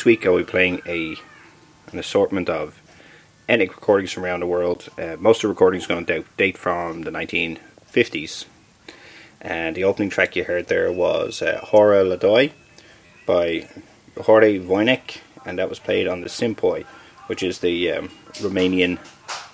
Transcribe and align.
This 0.00 0.06
week 0.06 0.24
I'll 0.24 0.38
be 0.38 0.44
playing 0.44 0.80
a 0.86 1.14
an 1.92 1.98
assortment 1.98 2.48
of 2.48 2.80
ethnic 3.46 3.74
recordings 3.74 4.10
from 4.10 4.24
around 4.24 4.40
the 4.40 4.46
world. 4.46 4.88
Uh, 4.98 5.16
most 5.18 5.36
of 5.36 5.42
the 5.42 5.48
recordings 5.48 5.86
going 5.86 6.06
to 6.06 6.24
date 6.38 6.56
from 6.56 7.02
the 7.02 7.10
1950s. 7.10 8.46
And 9.42 9.76
the 9.76 9.84
opening 9.84 10.08
track 10.08 10.36
you 10.36 10.44
heard 10.44 10.68
there 10.68 10.90
was 10.90 11.42
uh, 11.42 11.60
Hora 11.62 12.02
la 12.02 12.16
doi 12.16 12.50
by 13.26 13.68
Gheorghe 14.14 14.64
Voinic, 14.64 15.18
and 15.44 15.58
that 15.58 15.68
was 15.68 15.78
played 15.78 16.08
on 16.08 16.22
the 16.22 16.30
cimpoi, 16.30 16.84
which 17.26 17.42
is 17.42 17.58
the 17.58 17.92
um, 17.92 18.08
Romanian 18.36 18.98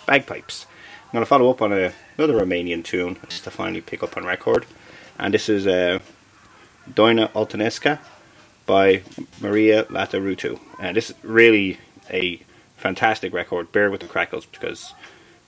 bagpipes. 0.07 0.67
I'm 1.07 1.11
going 1.11 1.23
to 1.23 1.29
follow 1.29 1.51
up 1.51 1.61
on 1.61 1.73
a, 1.73 1.93
another 2.17 2.35
Romanian 2.35 2.85
tune 2.85 3.17
to 3.29 3.51
finally 3.51 3.81
pick 3.81 4.01
up 4.05 4.17
on 4.17 4.25
record, 4.25 4.65
and 5.19 5.35
this 5.35 5.49
is 5.49 5.67
uh, 5.67 5.99
Doina 6.89 7.33
Olteneasca 7.33 7.99
by 8.67 9.03
Maria 9.41 9.85
Lataretu. 9.85 10.59
And 10.79 10.97
this 10.97 11.11
is 11.11 11.17
really 11.23 11.79
a 12.11 12.43
fantastic 12.77 13.33
record. 13.33 13.73
Bear 13.73 13.91
with 13.91 14.01
the 14.01 14.07
crackles 14.07 14.47
because 14.47 14.93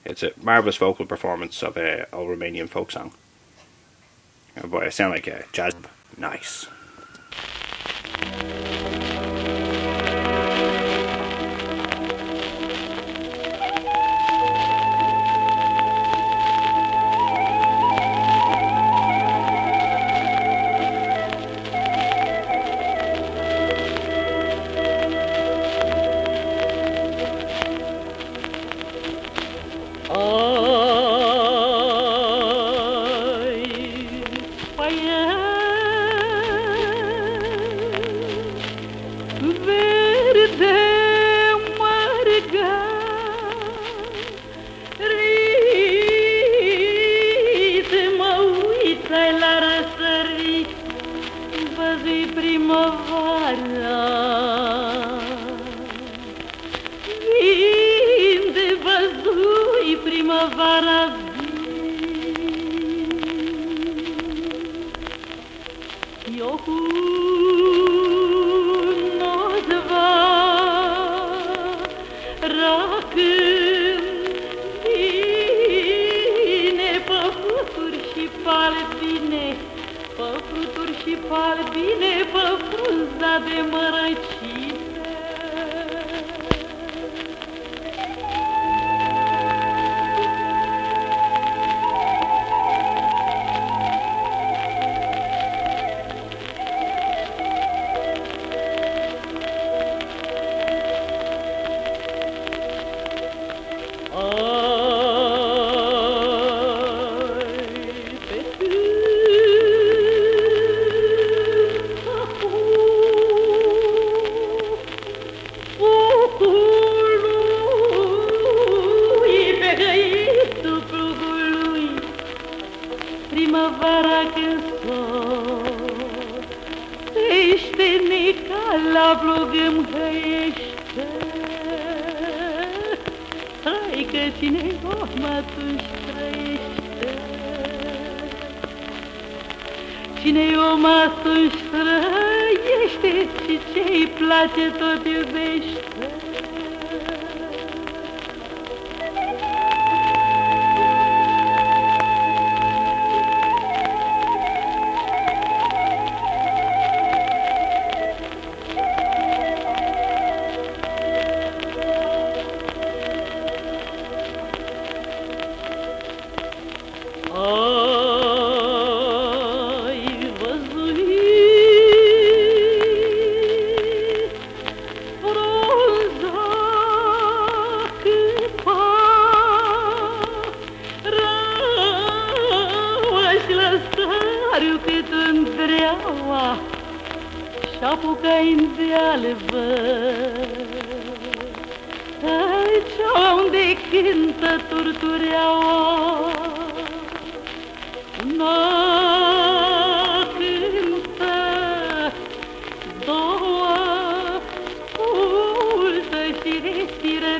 it's 0.05 0.23
a 0.23 0.31
marvelous 0.41 0.77
vocal 0.77 1.05
performance 1.05 1.61
of 1.61 1.77
a, 1.77 2.07
a 2.11 2.17
Romanian 2.17 2.69
folk 2.69 2.91
song. 2.91 3.11
Oh 4.61 4.67
boy, 4.67 4.85
I 4.85 4.89
sound 4.89 5.13
like 5.13 5.27
a 5.27 5.45
jazz. 5.51 5.75
Nice. 6.17 6.67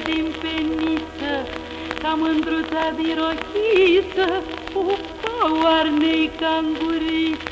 timpeniță, 0.09 1.33
ca 2.01 2.13
mândruța 2.13 2.93
birochisă, 2.95 4.27
cu 4.73 4.97
oarnei 5.63 6.31
canguriță. 6.39 7.48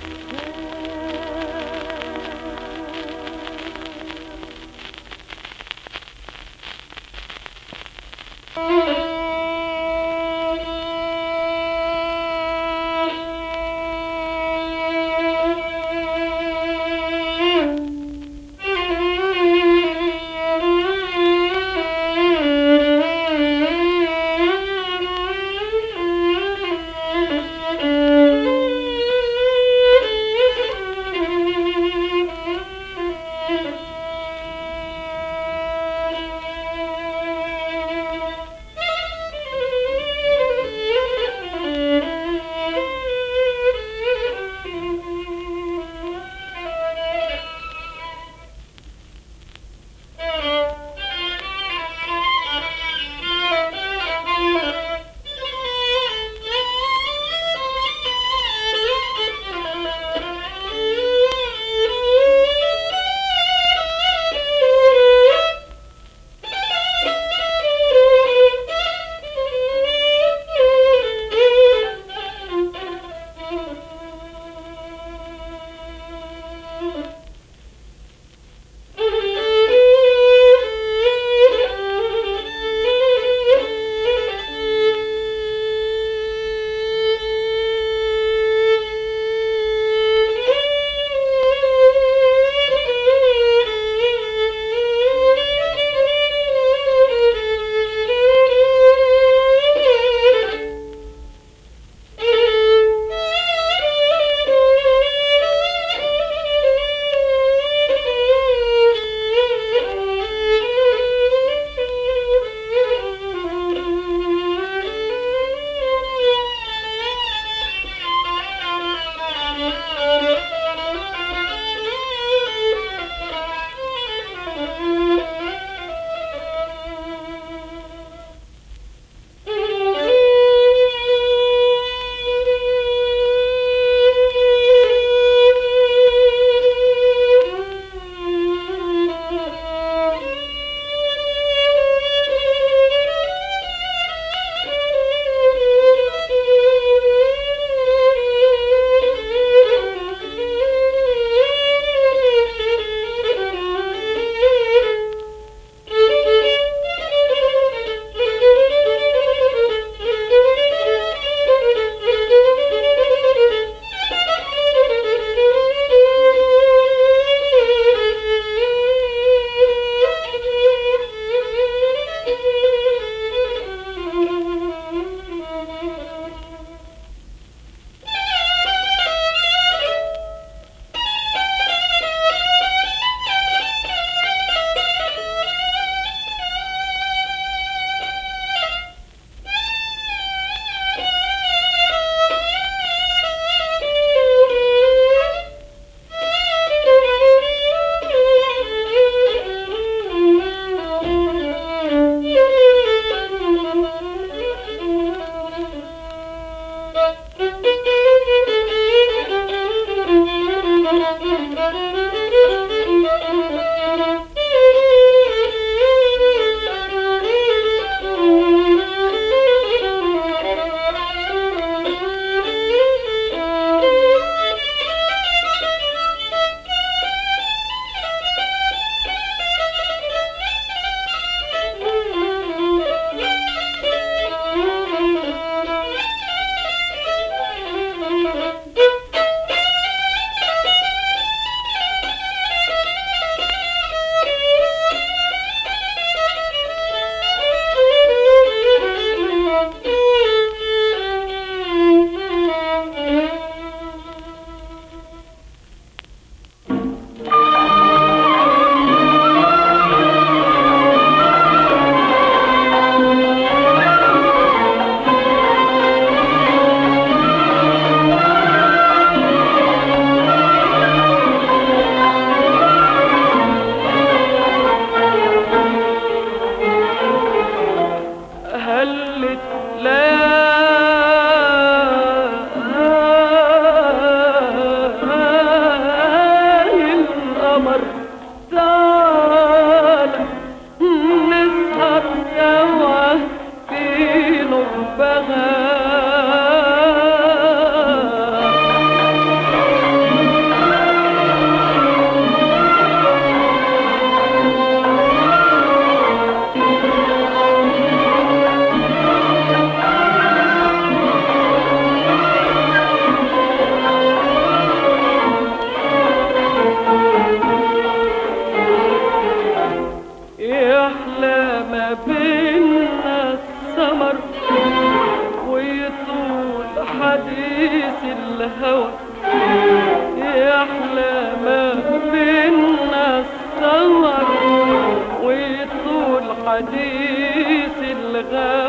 حديث 336.48 337.78
الغالي. 337.92 338.67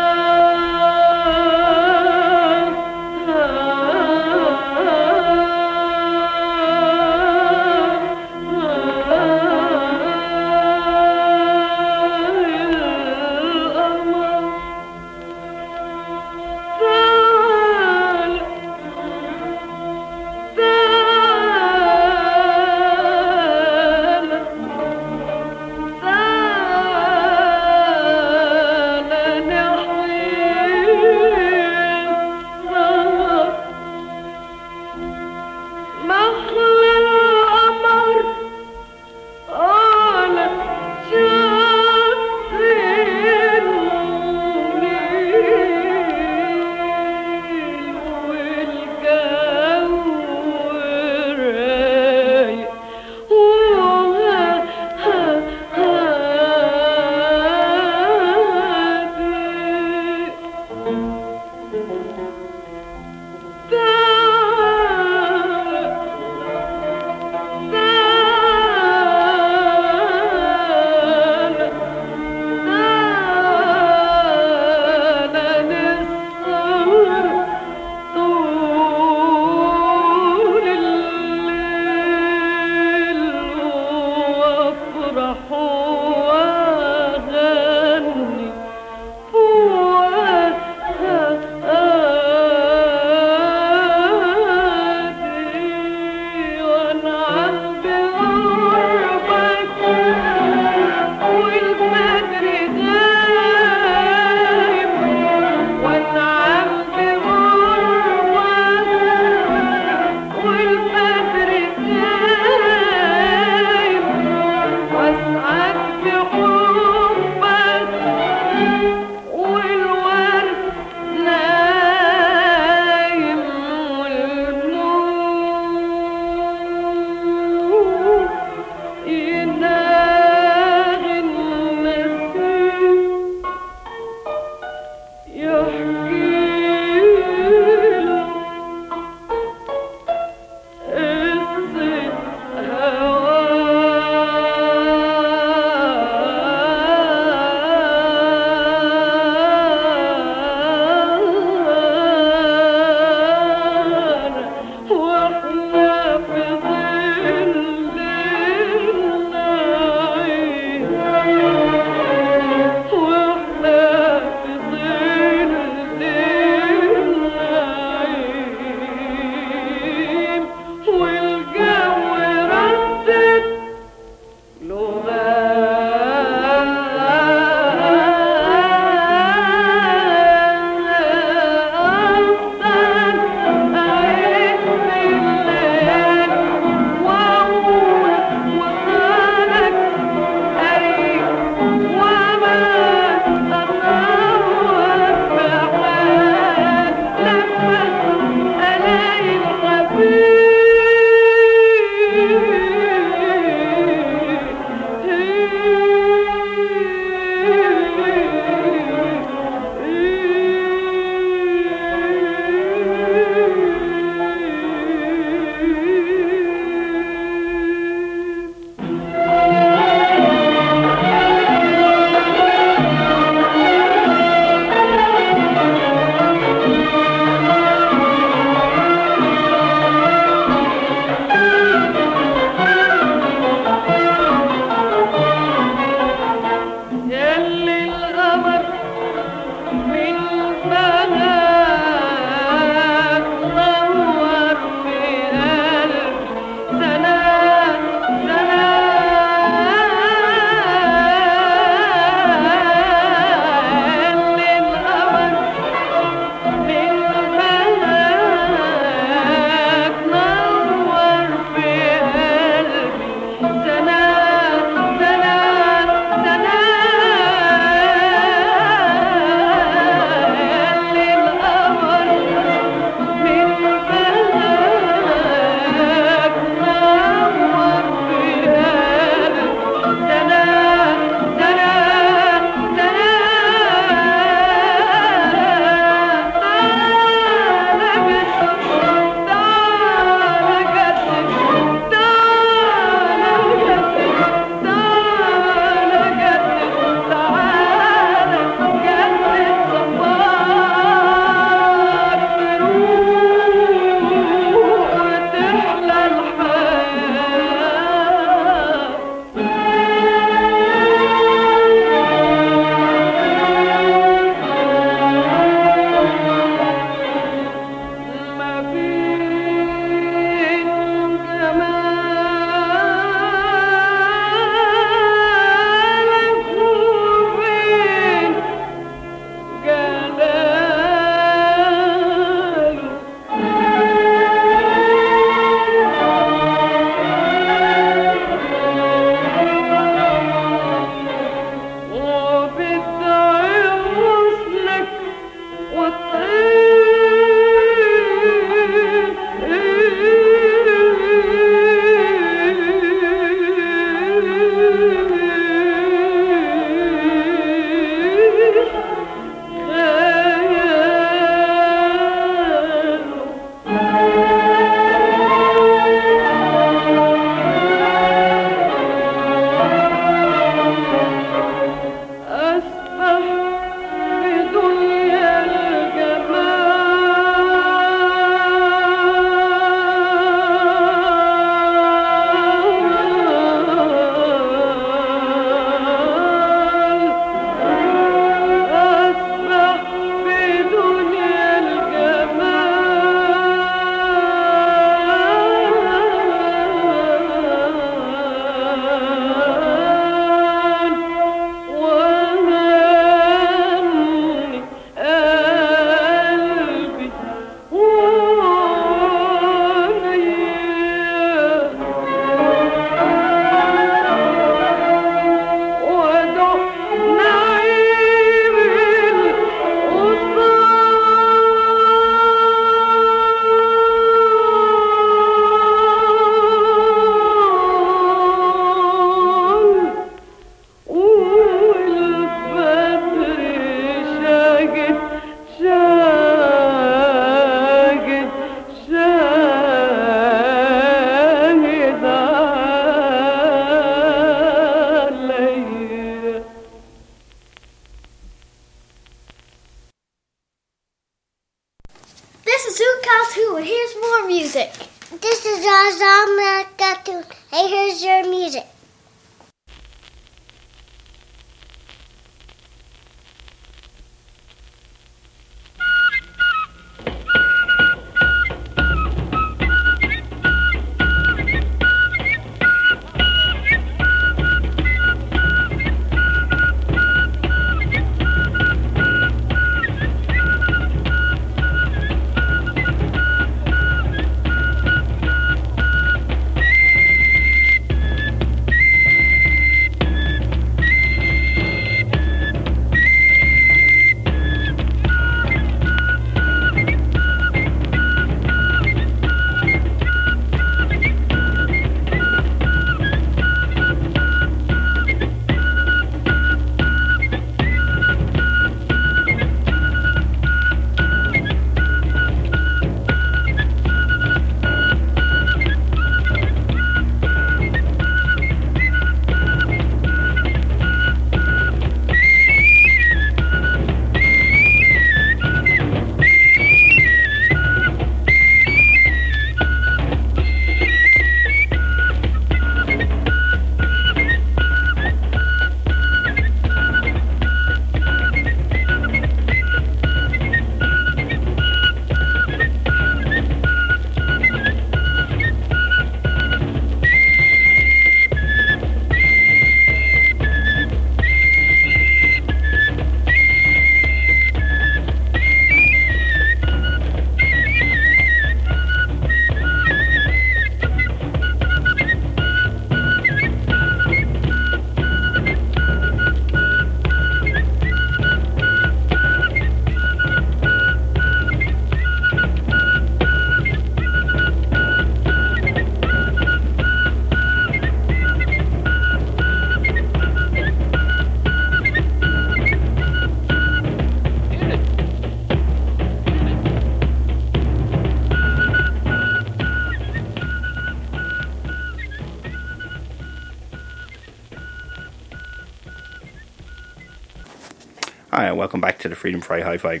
Hi, 598.36 598.46
and 598.46 598.58
welcome 598.58 598.80
back 598.80 598.98
to 598.98 599.08
the 599.08 599.14
Freedom 599.14 599.40
Fry 599.40 599.60
Hi 599.60 599.78
Fi. 599.78 600.00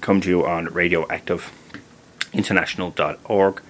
Come 0.00 0.22
to 0.22 0.28
you 0.30 0.46
on 0.46 0.68
radioactiveinternational.org. 0.68 3.62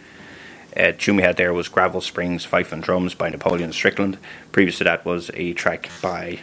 Uh, 0.77 0.92
tune 0.97 1.16
we 1.16 1.25
had 1.25 1.37
there 1.37 1.53
was 1.53 1.66
Gravel 1.66 2.01
Springs 2.01 2.45
Fife 2.45 2.71
and 2.71 2.81
Drums 2.81 3.16
by 3.16 3.31
Napoleon 3.31 3.73
Strickland. 3.73 4.19
Previous 4.53 4.79
to 4.79 4.85
that 4.85 5.05
was 5.05 5.33
a 5.35 5.55
track 5.55 5.90
by 6.01 6.38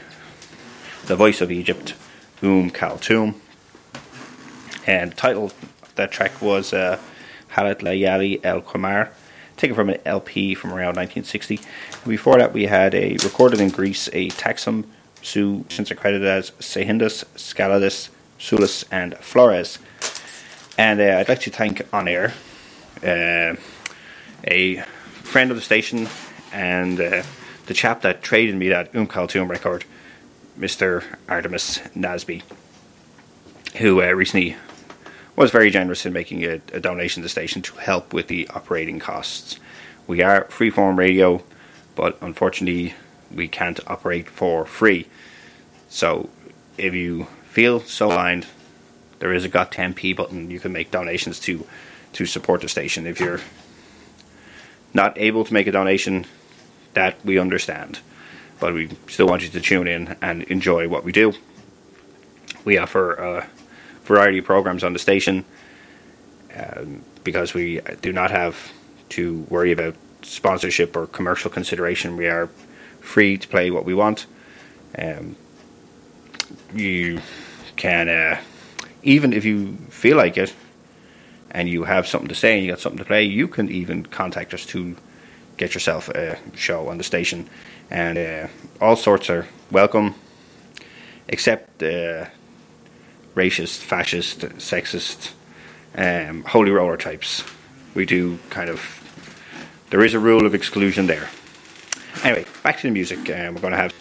the 1.06 1.16
voice 1.16 1.40
of 1.40 1.54
Egypt, 1.54 1.94
Um 2.42 2.70
Kaltoum. 2.70 3.36
And 4.86 5.14
the 5.14 5.16
title 5.16 5.46
of 5.46 5.54
that 5.96 6.12
track 6.12 6.42
was 6.42 6.74
uh, 6.74 7.00
Halat 7.52 7.80
Layali 7.80 8.42
El 8.44 8.62
Qamar, 8.62 9.12
taken 9.56 9.74
from 9.74 9.90
an 9.90 10.02
LP 10.06 10.54
from 10.54 10.72
around 10.72 10.98
1960. 10.98 11.62
And 11.94 12.10
before 12.10 12.40
that, 12.40 12.52
we 12.52 12.66
had 12.66 12.94
a 12.94 13.16
recorded 13.24 13.62
in 13.62 13.70
Greece 13.70 14.10
a 14.12 14.28
Taxim 14.32 14.84
Su, 15.24 15.66
since 15.70 15.90
accredited 15.90 16.28
as 16.28 16.52
Sehindus, 16.60 17.26
Scaladus, 17.36 18.10
Sulis, 18.38 18.84
and 18.92 19.14
Floros. 19.16 19.80
And 20.78 21.00
uh, 21.00 21.18
I'd 21.18 21.30
like 21.30 21.40
to 21.42 21.50
thank 21.50 21.82
On 21.94 22.08
Air, 22.08 22.34
uh, 23.04 23.56
a 24.46 24.78
friend 25.24 25.50
of 25.50 25.58
the 25.58 25.64
station, 25.64 26.08
and 26.52 27.00
uh, 27.00 27.24
the 27.66 27.74
chap 27.74 28.02
that 28.02 28.22
traded 28.22 28.56
me 28.56 28.70
that 28.70 28.94
Um 28.94 29.08
Kaltoum 29.08 29.50
record, 29.50 29.86
Mr. 30.60 31.04
Artemis 31.30 31.80
Nasby, 31.96 32.44
who 33.78 34.02
uh, 34.02 34.12
recently 34.12 34.58
was 35.36 35.52
very 35.52 35.72
generous 35.72 36.06
in 36.06 36.14
making 36.14 36.44
a, 36.44 36.62
a 36.74 36.80
donation 36.80 37.22
to 37.22 37.26
the 37.26 37.30
station 37.30 37.62
to 37.64 37.76
help 37.78 38.14
with 38.14 38.28
the 38.28 38.48
operating 38.50 39.00
costs. 39.00 39.60
We 40.06 40.22
are 40.22 40.46
freeform 40.46 40.98
radio, 40.98 41.44
but 41.96 42.18
unfortunately, 42.22 42.94
we 43.34 43.48
can't 43.48 43.80
operate 43.88 44.30
for 44.30 44.66
free. 44.66 45.08
So, 45.90 46.30
if 46.78 46.94
you 46.94 47.26
feel 47.46 47.80
so 47.82 48.10
inclined, 48.10 48.48
there 49.20 49.34
is 49.34 49.46
a 49.46 49.50
got 49.50 49.72
10p 49.72 50.16
button. 50.16 50.50
You 50.50 50.60
can 50.60 50.72
make 50.72 50.92
donations 50.92 51.40
to 51.42 51.66
to 52.14 52.26
support 52.26 52.62
the 52.62 52.70
station. 52.70 53.08
If 53.08 53.20
you're 53.20 53.42
not 54.94 55.18
able 55.18 55.44
to 55.44 55.54
make 55.54 55.66
a 55.66 55.72
donation, 55.72 56.26
that 56.94 57.24
we 57.26 57.38
understand, 57.38 58.00
but 58.60 58.74
we 58.74 58.90
still 59.08 59.28
want 59.28 59.44
you 59.44 59.50
to 59.50 59.62
tune 59.62 59.88
in 59.88 60.16
and 60.22 60.44
enjoy 60.44 60.88
what 60.88 61.04
we 61.04 61.12
do. 61.12 61.34
We 62.66 62.78
offer 62.78 63.14
a 63.14 63.48
variety 64.04 64.40
of 64.40 64.46
programs 64.46 64.84
on 64.84 64.94
the 64.94 65.00
station 65.00 65.46
um, 66.56 67.04
because 67.24 67.54
we 67.54 67.82
do 68.02 68.14
not 68.14 68.32
have 68.32 68.72
to 69.10 69.42
worry 69.50 69.72
about 69.72 69.96
sponsorship 70.22 70.96
or 70.96 71.08
commercial 71.08 71.50
consideration. 71.50 72.16
We 72.16 72.28
are 72.28 72.50
free 73.04 73.38
to 73.38 73.48
play 73.48 73.70
what 73.70 73.86
we 73.86 73.94
want. 73.94 74.26
Um, 74.98 75.36
you 76.74 77.22
can, 77.76 78.10
uh, 78.10 78.42
even 79.04 79.34
if 79.34 79.46
you 79.46 79.76
feel 79.90 80.18
like 80.18 80.38
it, 80.38 80.54
and 81.52 81.70
you 81.70 81.84
have 81.84 82.08
something 82.08 82.30
to 82.30 82.36
say 82.36 82.56
and 82.56 82.66
you 82.66 82.72
got 82.72 82.80
something 82.80 82.98
to 82.98 83.06
play, 83.06 83.24
you 83.24 83.48
can 83.48 83.70
even 83.70 84.06
contact 84.06 84.54
us 84.54 84.66
to 84.66 84.96
get 85.58 85.74
yourself 85.76 86.10
a 86.10 86.38
show 86.56 86.90
on 86.90 86.98
the 86.98 87.04
station. 87.04 87.48
And 87.92 88.18
uh, 88.18 88.48
all 88.82 88.96
sorts 88.96 89.30
are 89.30 89.48
welcome, 89.70 90.16
except 91.28 91.84
uh, 91.84 92.26
racist, 93.36 93.78
fascist, 93.78 94.40
sexist, 94.40 95.34
um, 95.96 96.44
holy 96.44 96.72
roller 96.72 96.98
types. 96.98 97.44
We 97.94 98.06
do 98.06 98.40
kind 98.50 98.70
of. 98.70 99.00
There 99.92 100.04
is 100.04 100.16
a 100.16 100.20
rule 100.20 100.48
of 100.48 100.56
exclusion 100.56 101.06
there. 101.06 101.30
Back 102.64 102.78
to 102.78 102.88
the 102.88 102.92
music. 102.92 103.20
Um, 103.30 103.56
we're 103.56 103.62
going 103.62 103.72
to 103.72 103.78
have. 103.78 103.94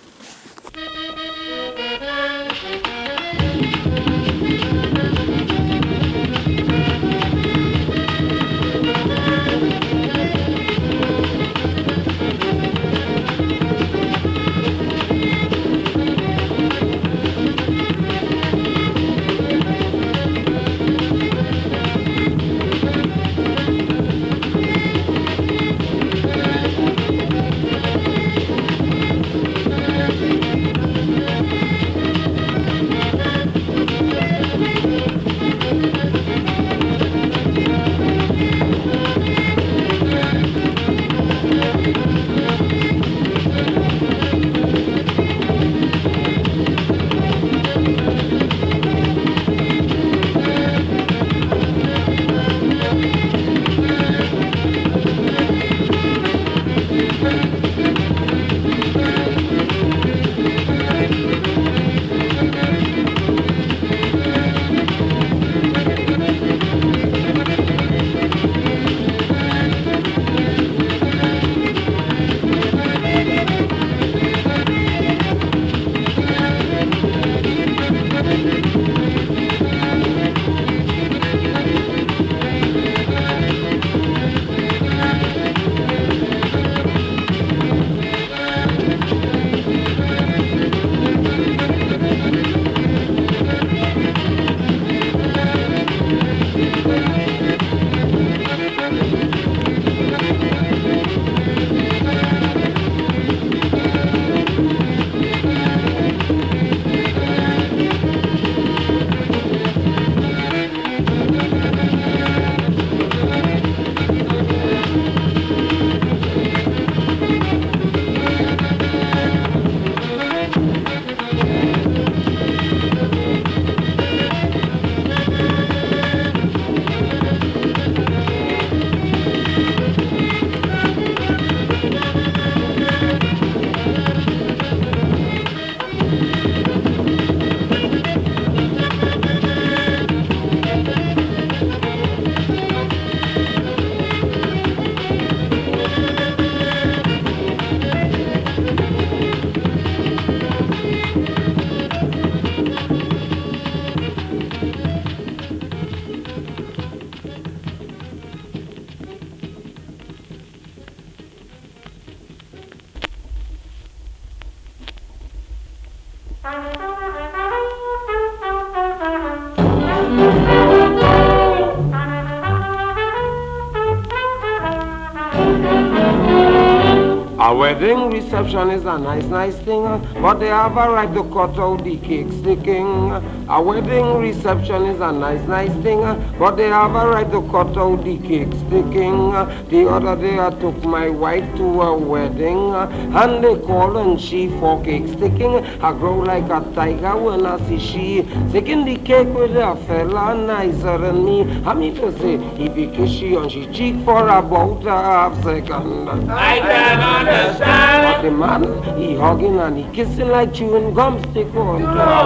Wedding 177.83 178.11
reception 178.11 178.71
is 178.71 178.85
a 178.85 178.97
nice, 178.97 179.25
nice 179.25 179.57
thing, 179.57 179.83
but 180.23 180.35
they 180.35 180.47
have 180.47 180.77
a 180.77 180.89
right 180.93 181.13
to 181.15 181.25
cut 181.25 181.59
out 181.59 181.83
the 181.83 181.97
cake 181.97 182.31
sticking. 182.31 183.11
A 183.49 183.61
wedding 183.61 184.19
reception 184.19 184.85
is 184.85 185.01
a 185.01 185.11
nice, 185.11 185.45
nice 185.49 185.75
thing, 185.83 185.99
but 186.43 186.57
they 186.57 186.67
have 186.67 186.97
a 186.97 187.09
right 187.09 187.31
to 187.31 187.41
cut 187.53 187.77
out 187.79 188.03
the 188.03 188.19
cake 188.19 188.53
sticking. 188.67 189.31
The 189.71 189.89
other 189.89 190.17
day 190.21 190.41
I 190.41 190.51
took 190.51 190.83
my 190.83 191.09
wife 191.09 191.45
to 191.59 191.83
a 191.83 191.97
wedding, 191.97 192.75
and 192.75 193.45
they 193.45 193.55
call 193.61 193.97
and 193.99 194.21
she 194.21 194.49
for 194.59 194.83
cake 194.83 195.07
sticking. 195.07 195.65
I 195.81 195.93
grow 195.93 196.19
like 196.19 196.47
a 196.47 196.61
tiger 196.75 197.17
when 197.17 197.47
I 197.47 197.59
see 197.69 197.79
she 197.79 198.23
sticking 198.49 198.85
the 198.85 198.97
cake 198.97 199.29
with 199.29 199.55
a 199.55 199.77
fella 199.87 200.35
nicer 200.35 200.99
than 200.99 201.25
me. 201.25 201.43
I 201.65 201.75
mean 201.75 201.95
to 201.95 202.11
say, 202.19 202.35
if 202.59 202.77
you 202.77 202.91
kiss 202.91 203.13
she 203.13 203.37
on 203.37 203.49
she 203.49 203.67
cheek 203.67 204.05
for 204.05 204.27
about 204.27 204.85
a 204.85 204.91
half 204.91 205.45
second. 205.45 206.09
I 206.29 206.59
can 206.59 207.01
understand 207.21 208.03
But 208.17 208.23
the 208.23 208.31
man, 208.33 208.99
he 208.99 209.15
hugging 209.15 209.61
and 209.61 209.79
he 209.79 209.85
kissing 209.95 210.27
like 210.27 210.53
chewing 210.53 210.93
gum 210.93 211.23
stick 211.31 211.55
on 211.55 211.83
a 211.83 211.85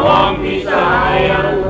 long 0.08 0.36
piece 0.36 0.66
of 0.66 0.72
iron. 0.72 1.65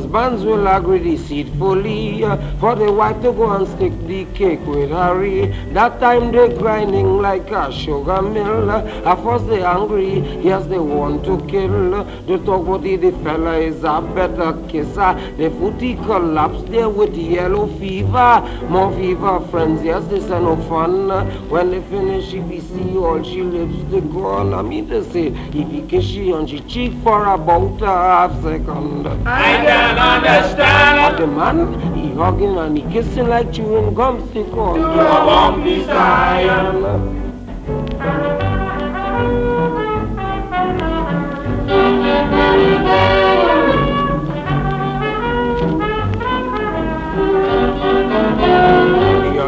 Husbands 0.00 0.44
will 0.44 0.66
agree 0.66 0.98
deceitfully 0.98 2.24
uh, 2.24 2.36
for 2.58 2.74
the 2.74 2.90
wife 2.90 3.16
to 3.20 3.32
go 3.32 3.50
and 3.50 3.68
stick 3.68 3.92
the 4.06 4.24
cake 4.32 4.64
with 4.66 4.88
Harry. 4.90 5.46
That 5.74 6.00
time 6.00 6.32
they 6.32 6.48
grinding 6.56 7.18
like 7.18 7.50
a 7.50 7.70
sugar 7.70 8.22
mill. 8.22 8.70
At 8.70 9.22
first 9.22 9.46
they 9.48 9.62
angry, 9.62 10.20
yes 10.40 10.64
they 10.66 10.78
want 10.78 11.24
to 11.26 11.36
kill. 11.48 12.04
They 12.24 12.38
talk 12.46 12.66
about 12.66 12.82
the, 12.82 12.96
the 12.96 13.12
fella 13.22 13.58
is 13.58 13.84
a 13.84 14.00
better 14.00 14.52
kisser. 14.68 15.12
The 15.36 15.50
footy 15.58 15.96
collapse 15.96 16.62
there 16.70 16.88
with 16.88 17.14
yellow 17.14 17.66
fever. 17.78 18.40
More 18.70 18.90
fever 18.96 19.40
friends, 19.50 19.84
yes 19.84 20.02
this 20.06 20.30
ain't 20.30 20.44
no 20.44 20.56
fun. 20.68 21.08
When 21.50 21.72
they 21.72 21.82
finish, 21.82 22.32
if 22.32 22.50
you 22.50 22.60
see 22.62 22.96
all 22.96 23.22
she 23.22 23.42
lips 23.42 23.76
they 23.90 24.00
gone. 24.00 24.54
I 24.54 24.62
mean 24.62 24.88
to 24.88 25.04
say, 25.12 25.26
if 25.26 25.72
you 25.74 25.86
kiss 25.86 26.06
she 26.06 26.32
on 26.32 26.46
she 26.46 26.60
cheek 26.60 26.92
for 27.02 27.26
about 27.34 27.82
a 27.82 27.86
half 27.86 28.42
second. 28.42 29.06
I 29.28 29.89
can 29.94 30.24
understand 30.24 31.18
the 31.18 31.26
man, 31.26 31.94
he 31.94 32.12
hugging 32.14 32.56
and 32.56 32.78
he 32.78 32.84
kissing 32.92 33.28
like 33.28 33.52
chewing 33.52 33.94
gum 33.94 34.28
stick 34.30 34.52
on. 34.52 34.78
a 34.78 35.26
long 35.26 35.62
piece 35.62 35.86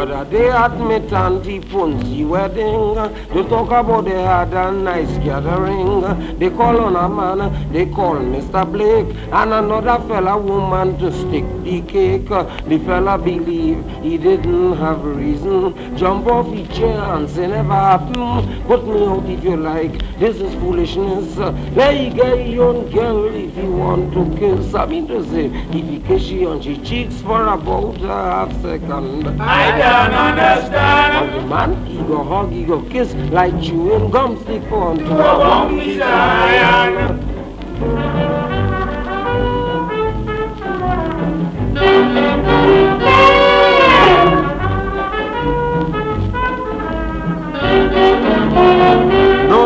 other 0.03 0.29
day 0.29 0.49
at 0.49 0.77
me 0.79 0.99
Punzi 0.99 2.27
wedding, 2.27 2.95
they 3.33 3.47
talk 3.49 3.71
about 3.71 4.05
they 4.05 4.21
had 4.21 4.53
a 4.53 4.71
nice 4.71 5.17
gathering. 5.23 6.37
They 6.39 6.49
call 6.49 6.79
on 6.81 6.95
a 6.95 7.07
man, 7.07 7.71
they 7.71 7.85
call 7.85 8.15
Mr. 8.15 8.69
Blake, 8.69 9.15
and 9.31 9.53
another 9.53 9.97
fella 10.07 10.37
woman 10.37 10.97
to 10.99 11.11
stick 11.11 11.45
the 11.63 11.81
cake. 11.83 12.27
The 12.27 12.81
fella 12.85 13.17
believe 13.17 13.85
he 14.01 14.17
didn't 14.17 14.75
have 14.77 15.03
reason. 15.03 15.95
Jump 15.95 16.27
off 16.27 16.53
the 16.53 16.65
chair 16.73 16.99
and 16.99 17.29
say 17.29 17.47
never 17.47 17.73
happened. 17.73 18.65
Put 18.67 18.85
me 18.85 19.05
out 19.05 19.25
if 19.25 19.43
you 19.43 19.55
like. 19.55 19.93
This 20.19 20.37
is 20.37 20.53
foolishness. 20.55 21.37
Let 21.37 22.15
gay 22.15 22.57
own 22.57 22.89
girl 22.91 23.33
if 23.33 23.55
you 23.55 23.71
want 23.71 24.13
to 24.13 24.37
kiss. 24.37 24.73
I 24.73 24.85
mean 24.85 25.07
to 25.07 25.23
say, 25.29 25.45
if 25.45 25.85
you 25.91 25.99
kiss 26.01 26.23
she 26.23 26.45
on 26.45 26.61
she 26.61 26.77
cheeks 26.77 27.21
for 27.21 27.41
about 27.47 28.01
a 28.01 28.07
half 28.07 28.51
second. 28.61 29.41
I 29.41 29.92
can 29.93 30.13
understand 30.13 31.27
And 31.27 31.35
the 31.35 31.47
man, 31.47 31.85
he 31.85 31.97
go 31.97 32.23
hug, 32.23 32.51
he 32.51 32.63
go 32.63 32.81
kiss 32.81 33.13
like 33.31 33.53
chewing 33.61 34.09
gum 34.11 34.41
stick 34.43 34.63
on 34.71 34.97
to 34.97 35.05
a 35.05 35.37
long 35.37 35.79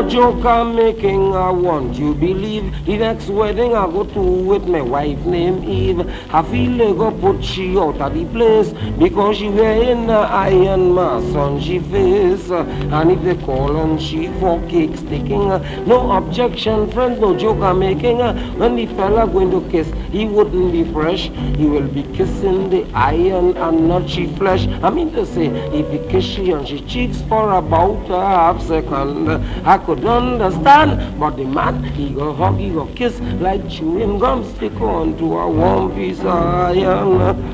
joke 0.10 0.46
I'm 0.46 0.76
making, 0.76 1.36
I 1.36 1.50
want 1.50 1.98
you 1.98 2.14
believe. 2.14 2.86
The 2.86 2.98
next 2.98 3.28
wedding 3.28 3.76
I 3.76 3.86
go 3.88 4.06
to 4.06 4.22
with 4.22 4.66
my 4.68 4.82
wife 4.82 5.20
named 5.26 5.66
Eve. 5.66 6.00
I 6.34 6.44
feel 6.44 6.78
they 6.78 6.94
go 6.98 7.12
put 7.12 7.44
she 7.44 7.78
out 7.78 8.00
of 8.00 8.14
the 8.14 8.26
place 8.26 8.74
Because 8.98 9.38
she 9.38 9.50
wearing 9.50 10.10
a 10.10 10.20
iron 10.20 10.96
mask 10.96 11.36
on 11.36 11.60
she 11.60 11.80
face. 11.80 12.50
And 12.50 13.12
if 13.12 13.22
they 13.24 13.36
call 13.46 13.76
on 13.78 13.98
she 14.00 14.28
for 14.40 14.62
cake 14.68 14.96
sticking 14.96 15.50
No 15.86 16.12
objection 16.12 16.90
friends, 16.92 17.20
no 17.20 17.38
joke 17.38 17.62
I'm 17.62 17.80
making. 17.80 18.20
When 18.58 18.76
the 18.76 18.86
fella 18.88 19.28
going 19.28 19.52
to 19.52 19.70
kiss, 19.70 19.92
he 20.12 20.26
wouldn't 20.26 20.72
be 20.72 20.84
fresh. 20.94 21.30
He 21.58 21.66
will 21.66 21.88
be 21.88 22.04
kissing 22.16 22.70
the 22.70 22.86
iron 22.94 23.58
and 23.58 23.88
not 23.88 24.10
she 24.10 24.28
flesh. 24.36 24.68
I 24.82 24.90
mean 24.90 25.12
to 25.14 25.26
say, 25.26 25.48
if 25.48 25.90
he 25.92 26.00
kiss 26.10 26.24
she 26.24 26.54
on 26.54 26.66
she 26.66 26.80
cheeks 26.82 27.22
for 27.24 27.54
about 27.54 28.10
a 28.10 28.20
half 28.20 28.62
second 28.62 29.30
I 29.66 29.78
could 29.78 29.97
understand, 30.06 31.20
but 31.20 31.38
the 31.38 31.46
man, 31.46 31.84
he 31.84 32.10
go 32.10 32.34
hug, 32.34 32.58
he 32.58 32.70
go 32.70 32.86
kiss 32.96 33.20
like 33.40 33.68
chewing 33.70 34.20
gum 34.20 34.44
stick 34.56 34.80
on 34.82 35.18
to 35.18 35.38
a 35.38 35.50
warm 35.50 35.94
piece 35.96 36.20
of 36.20 36.28
iron. 36.28 37.48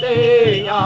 Jyotiya 0.00 0.80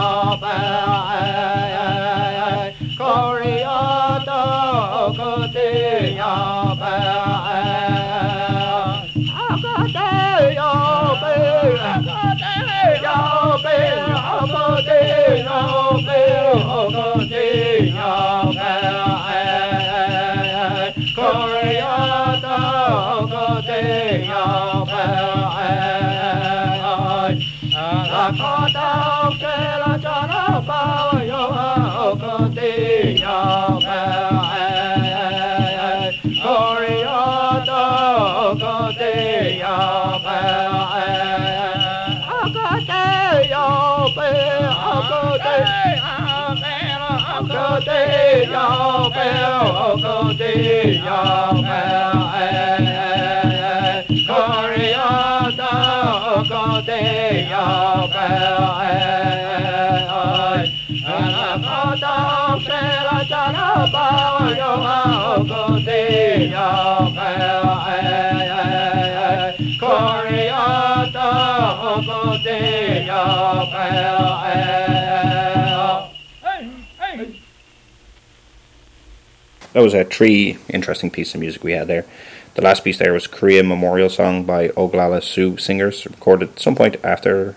That 79.73 79.81
was 79.81 79.93
a 79.93 80.03
tree 80.03 80.57
interesting 80.69 81.09
piece 81.09 81.33
of 81.33 81.39
music 81.39 81.63
we 81.63 81.71
had 81.71 81.87
there. 81.87 82.05
The 82.53 82.61
last 82.61 82.83
piece 82.83 82.97
there 82.97 83.13
was 83.13 83.27
Korea 83.27 83.63
Memorial 83.63 84.09
Song 84.09 84.43
by 84.43 84.69
Oglala 84.69 85.23
Sioux 85.23 85.57
Singers, 85.57 86.05
recorded 86.05 86.49
at 86.49 86.59
some 86.59 86.75
point 86.75 86.97
after 87.01 87.55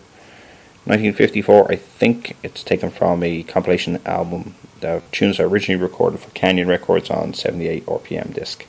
1954. 0.85 1.73
I 1.73 1.77
think 1.77 2.37
it's 2.45 2.63
taken 2.63 2.91
from 2.91 3.25
a 3.25 3.43
compilation 3.43 4.01
album. 4.07 4.55
The 4.81 5.03
tunes 5.11 5.41
are 5.41 5.47
originally 5.47 5.83
recorded 5.83 6.21
for 6.21 6.31
Canyon 6.31 6.69
Records 6.69 7.11
on 7.11 7.35
78 7.35 7.87
RPM 7.87 8.33
disc. 8.35 8.67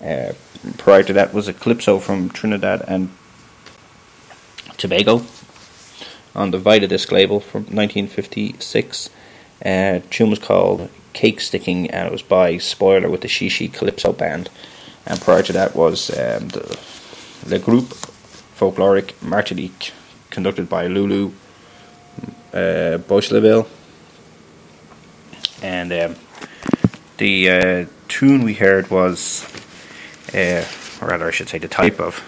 Uh, 0.00 0.34
prior 0.78 1.02
to 1.02 1.12
that 1.12 1.34
was 1.34 1.48
a 1.48 1.52
Calypso 1.52 1.98
from 1.98 2.28
Trinidad 2.30 2.84
and 2.86 3.10
Tobago 4.76 5.24
on 6.36 6.52
the 6.52 6.58
Vita 6.58 6.86
disc 6.86 7.10
label 7.10 7.40
from 7.40 7.62
1956. 7.62 9.10
Uh, 9.64 10.00
tune 10.10 10.30
was 10.30 10.38
called 10.38 10.88
Cake 11.12 11.40
Sticking 11.40 11.90
and 11.90 12.06
it 12.06 12.12
was 12.12 12.22
by 12.22 12.58
Spoiler 12.58 13.10
with 13.10 13.22
the 13.22 13.28
She 13.28 13.48
She 13.48 13.68
Calypso 13.68 14.12
Band. 14.12 14.48
And 15.06 15.20
prior 15.20 15.42
to 15.42 15.52
that 15.52 15.74
was 15.74 16.10
um, 16.10 16.48
the 16.48 16.78
Le 17.46 17.58
Groupe 17.58 17.94
Folklorique 18.56 19.20
Martinique, 19.22 19.92
conducted 20.30 20.68
by 20.68 20.86
Lulu 20.86 21.32
uh. 22.52 22.98
And 25.62 25.92
um, 25.92 26.16
the 27.18 27.50
uh, 27.50 27.86
tune 28.08 28.42
we 28.42 28.54
heard 28.54 28.90
was, 28.90 29.44
uh, 30.34 30.64
or 31.00 31.08
rather, 31.08 31.28
I 31.28 31.30
should 31.30 31.48
say, 31.48 31.58
the 31.58 31.68
type 31.68 32.00
of 32.00 32.22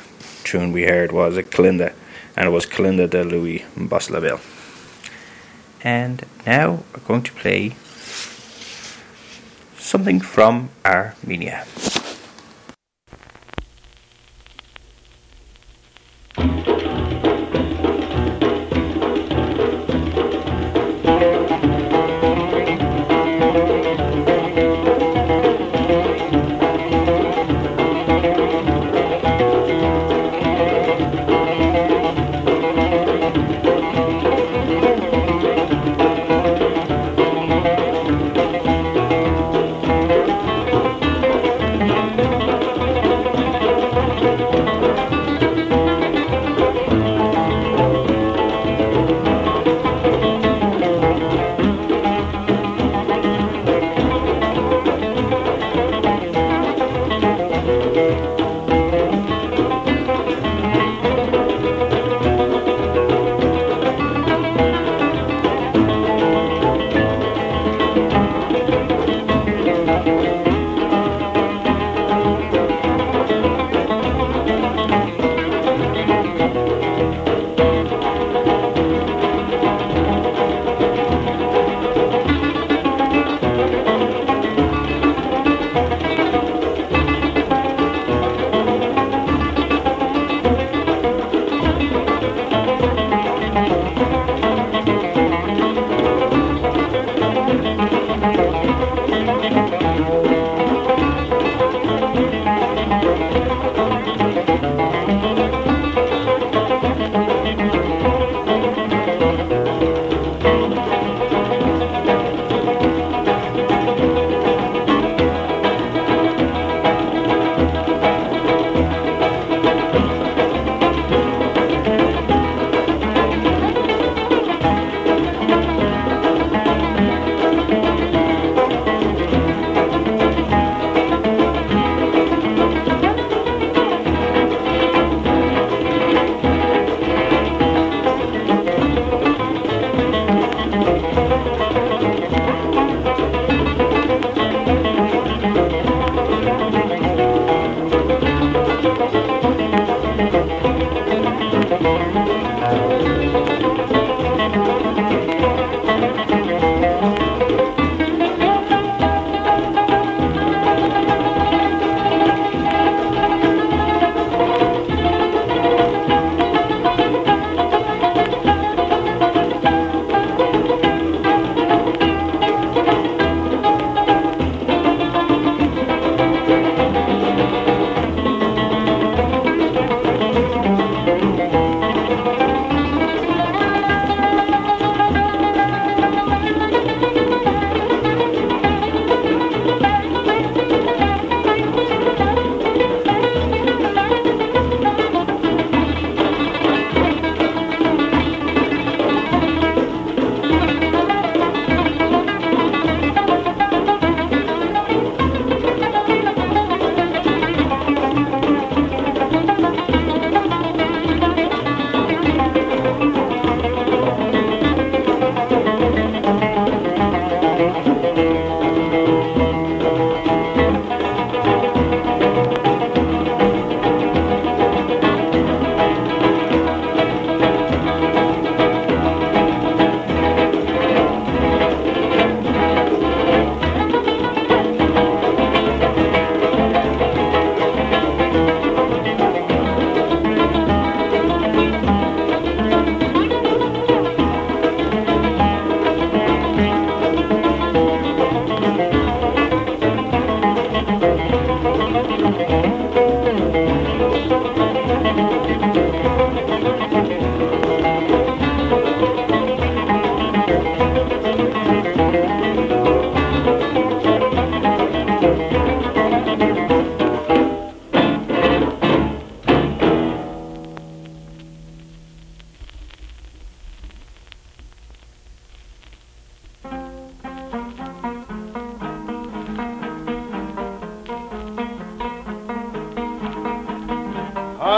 tune 0.45 0.73
we 0.73 0.85
heard 0.85 1.13
was 1.13 1.37
a 1.37 1.43
Kalinda, 1.43 1.93
and 2.37 2.47
it 2.47 2.51
was 2.51 2.67
Calenda 2.67 3.09
de 3.09 3.25
Louis 3.25 3.65
Boislaville. 3.77 4.41
And 5.83 6.25
now 6.47 6.85
we're 6.93 7.05
going 7.07 7.23
to 7.23 7.33
play 7.33 7.75
something 9.79 10.21
from 10.21 10.71
Armenia. 10.85 11.67
Thank 16.37 16.74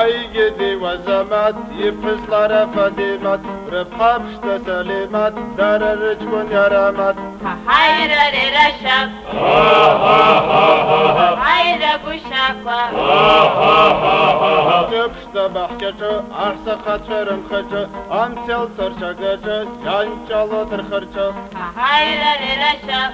ایگی 0.07 0.75
و 0.75 0.97
زمان 0.97 1.55
یه 1.79 1.91
فصل 1.91 2.33
رفته 2.33 3.19
مات 3.23 3.41
رفابش 3.73 4.35
تو 4.43 4.59
سلامت 4.67 5.57
در 5.57 5.79
رج 5.79 6.23
من 6.23 6.51
یارم 6.51 6.95
مات 6.95 7.17
های 7.67 8.09
را 8.09 8.31
در 8.31 8.71
شب 8.83 9.09
های 11.39 11.79
را 11.79 11.99
بوش 12.05 12.27
آب 14.67 14.91
تبش 14.91 15.25
تبخ 15.35 15.73
کج 15.77 16.03
آرس 16.03 16.67
خطرم 16.85 17.41
خج 17.51 17.73
آم 18.11 18.35
تل 18.35 18.67
سرچ 18.77 19.01
گج 19.19 19.47
یان 19.85 20.09
چال 20.29 20.49
در 20.65 20.83
خرچ 20.83 21.17
های 21.77 22.09
را 22.17 22.33
در 22.41 22.77
شب 22.87 23.13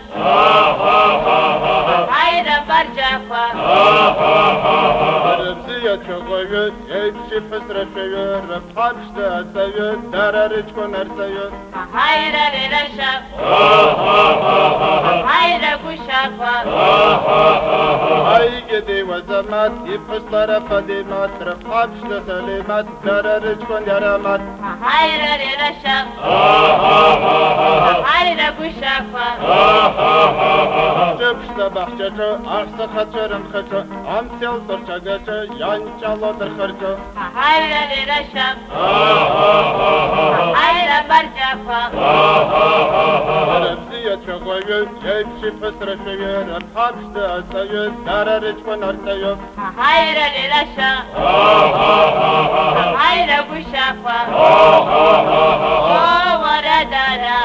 های 2.11 2.37
را 2.45 2.59
بر 2.69 2.87
جا 2.97 3.09
çoğuyun 5.83 6.75
Hepsi 6.89 7.41
fısraşıyın 7.49 8.43
Hapşta 8.75 9.27
atayın 9.35 10.13
Darar 10.13 10.53
hiç 10.53 10.75
konarsayın 10.75 11.53
Hayra 11.93 12.53
veren 12.53 12.87
şafa 12.97 13.43
Hayra 15.27 15.79
bu 15.85 15.93
şafa 16.11 16.55
Ay 18.31 18.51
gidi 18.71 19.09
vazamat 19.09 19.73
İpışlara 19.95 20.61
fadimat 20.61 21.31
Hapşta 21.71 22.21
salimat 22.27 22.87
Darar 23.07 23.43
hiç 23.43 23.67
kon 23.69 23.83
yaramat 23.87 24.41
Hayra 24.81 25.39
veren 25.39 25.75
şafa 25.83 26.29
Hayra 28.03 28.55
bu 28.59 28.65
şafa 28.81 29.27
Çıpışta 31.19 31.75
bahçeci 31.75 32.23
Arsa 32.51 32.95
kaçarım 32.95 33.53
kaçı 33.53 33.87
Amsel 34.19 34.61
bir 34.69 34.87
çagacı 34.87 35.49
Ya 35.59 35.72
انچلو 35.73 36.33
در 36.33 36.49
خرجو 36.59 36.95
حیر 37.37 37.73
لرشم 37.93 38.57
حیر 40.55 40.91
برجفا 41.09 41.83
رمزی 43.59 44.27
چغویون 44.27 44.89
جیبشی 45.03 45.51
پسر 45.51 45.97
شویون 46.05 46.51
انحبشت 46.51 47.17
اسویون 47.17 47.93
در 48.07 48.25
رجمن 48.25 48.83
ارتیون 48.83 49.39
حیر 49.79 50.19
لرشم 50.37 51.03
حیر 52.99 53.43
بوشفا 53.43 54.19
ورد 56.43 56.91
دارا 56.91 57.39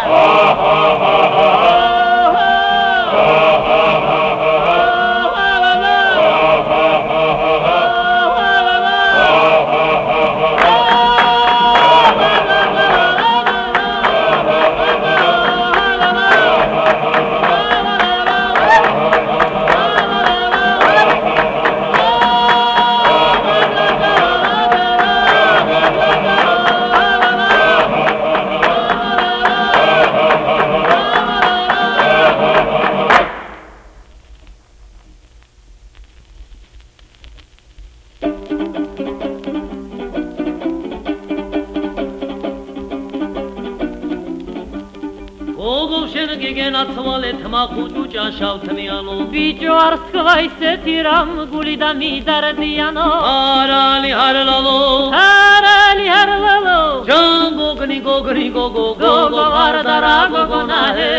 შავთმიანო 48.38 49.15
ბიჭო 49.33 49.73
არ 49.83 49.95
სხვა 50.07 50.35
ისეთი 50.47 50.95
რამ 51.07 51.31
გული 51.51 51.75
და 51.81 51.89
მიდარდიანო. 52.01 53.05
არალი 53.33 54.11
არალალო 54.25 54.77
არალი 55.21 56.07
არალალო 56.21 56.79
ჯან 57.09 57.57
გოგნი 57.59 57.97
გოგნი 58.07 58.47
გოგო 58.57 58.88
გოგო 59.01 59.45
არდარა 59.65 60.17
გოგონაე 60.35 61.11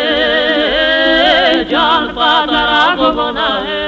ჯან 1.72 2.04
პატარა 2.18 2.84
გოგონაე 3.02 3.82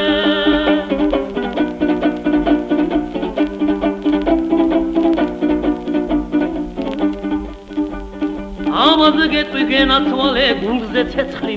ამაზე 8.80 9.24
გეტყვი 9.32 9.62
გენაცვალე 9.70 10.46
გულზე 10.62 11.02
ცეცხლი 11.12 11.49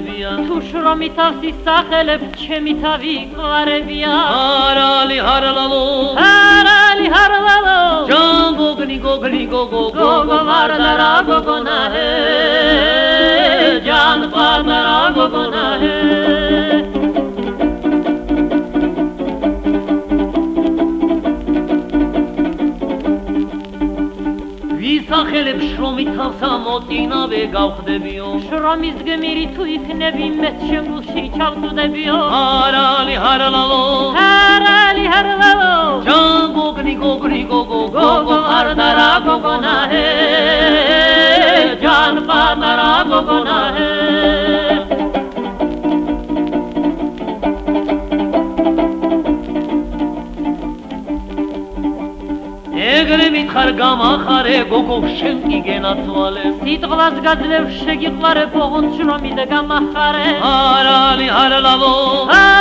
კვარებიან 0.00 0.38
თუ 0.48 0.56
შრომი 0.68 1.08
თავსის 1.16 1.56
სახელებს 1.64 2.28
ჩემი 2.40 2.72
თავი 2.80 3.14
კვარებიან 3.36 4.16
არალი 4.36 5.18
არალალო 5.32 5.82
არალი 6.24 7.06
არალალო 7.22 7.76
ჯამბოგნი 8.10 8.98
გოგნი 9.04 9.44
გოგო 9.52 9.84
გოგო 10.00 10.40
მარნარა 10.48 11.12
გოგონაჰე 11.28 12.08
ჯან 13.88 14.28
პარნარა 14.32 14.98
გოგონაჰე 15.20 16.39
ახელებ 25.20 25.58
შრომი 25.70 26.04
თავსა 26.16 26.50
მოტინავე 26.64 27.40
გავხდებიო. 27.56 28.28
შრომის 28.46 28.98
გმირი 29.08 29.46
თუ 29.54 29.62
იქნები 29.76 30.26
მეც 30.40 30.58
შემგულში 30.70 31.24
ჩავწვდებიო 31.36 32.18
არალი 32.40 33.16
ჰარალალო. 33.24 33.82
არალი 34.24 35.04
ჰარალალო. 35.12 35.74
ჯან 36.06 36.46
გოგნი 36.56 36.94
გოგნი 37.02 37.42
გოგო 37.52 37.80
გოგო 37.96 38.38
ხარდარა 38.48 39.10
გოგონაე 39.26 40.04
ჯან 41.82 42.14
პატარა 42.28 42.92
გოგონაე 43.10 44.19
არ 53.70 53.76
გამახარე 53.78 54.54
გოგო 54.70 54.96
შენ 55.18 55.36
კი 55.46 55.58
გენათვალე 55.66 56.44
სიტყვას 56.62 57.20
გაძლევ 57.26 57.68
შეგიყვარე 57.78 58.44
პოღონს 58.54 58.96
შნომი 58.98 59.32
და 59.38 59.44
გამახარე. 59.52 60.26
არალი 60.50 61.28
არალალო 61.42 61.94
აა 62.38 62.59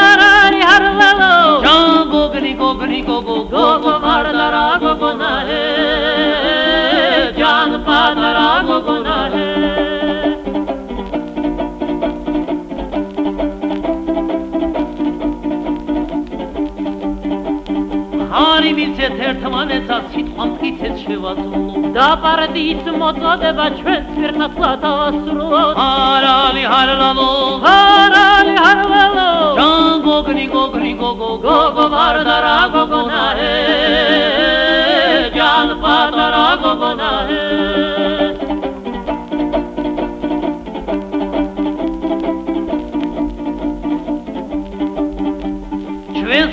ამ 20.43 20.51
ფიცეს 20.59 21.01
შევაძლო 21.03 21.61
და 21.95 22.07
პარადის 22.23 22.85
მოწოდება 23.01 23.65
ჩვენს 23.79 24.19
ერთად 24.27 24.59
დაასრულო 24.83 25.63
არალი 25.85 26.63
ჰარალო 26.73 27.27
არალი 27.73 28.55
ჰარალო 28.65 29.27
გოგნი 30.07 30.45
გოგნი 30.55 30.93
გოგო 31.03 31.31
გოგო 31.45 31.85
ვარდარა 31.95 32.57
გოგონაე 32.75 33.53
ჯან 35.37 35.75
პატარა 35.83 36.45
გოგონაე 36.65 37.98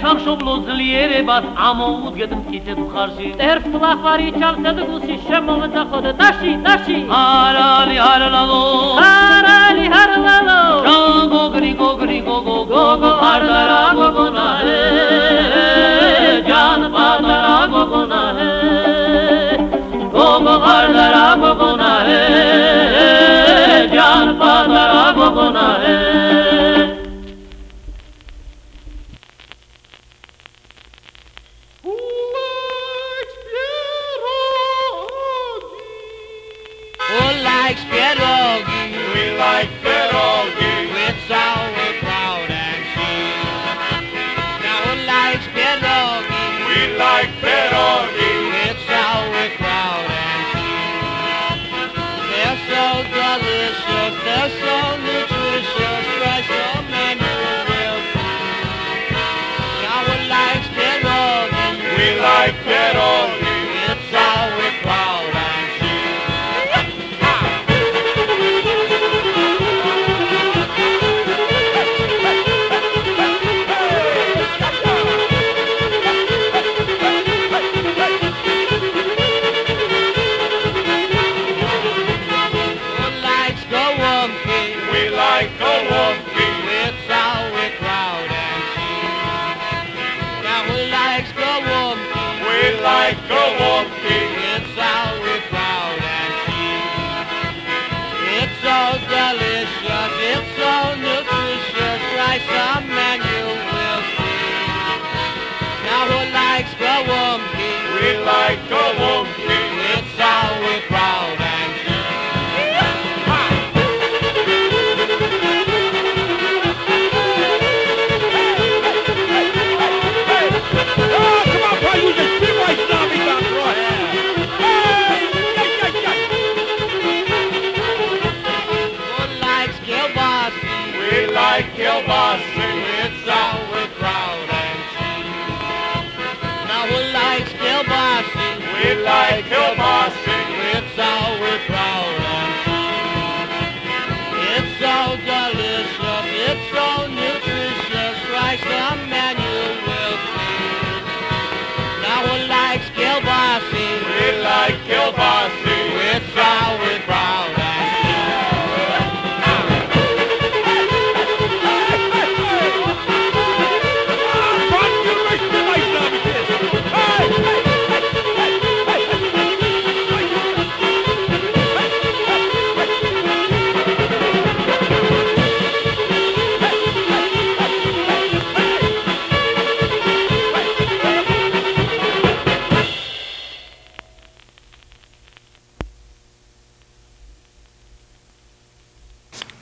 სამშობლო 0.07 0.53
ძლიერებას 0.67 1.47
ამოუდგეთ 1.69 2.33
მტკიცედ 2.39 2.79
მხარში. 2.83 3.29
ტერფს 3.41 3.73
ლახვარი 3.83 4.29
ჩავსედ 4.39 4.79
გულში 4.89 5.17
შემოვედა 5.27 5.83
ხოდ 5.91 6.07
დაში 6.21 6.53
დაში! 6.67 6.99
არალი 7.21 7.97
არალალო! 8.11 8.61
არალი 9.07 9.87
არალალო! 10.03 10.61
გოგრი 11.35 11.73
გოგრი 11.83 12.19
გოგო 12.29 12.59
გოგო 12.71 13.11
არდარა 13.33 13.83
გოგონაე 13.99 14.79
ჯან 16.49 16.81
პატარა 16.95 17.59
გოგონაე 17.75 18.51
გოგო 20.17 20.57
არდარა 20.77 21.27
გოგონაე 21.43 22.21
ჯან 23.97 24.27
პატარა 24.41 25.05
გოგონაე 25.19 26.46